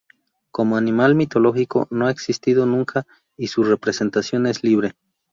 [0.49, 3.05] Como animal mitológico no ha existido nunca
[3.37, 4.95] y su representación es libre.